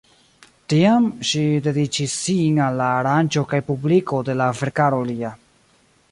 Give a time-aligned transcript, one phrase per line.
[0.71, 5.31] Tiam ŝi dediĉis sin al la aranĝo kaj publiko de la verkaro lia.